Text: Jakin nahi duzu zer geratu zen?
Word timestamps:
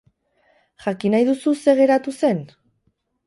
Jakin 0.85 1.13
nahi 1.15 1.27
duzu 1.27 1.53
zer 1.65 1.81
geratu 1.81 2.15
zen? 2.21 2.43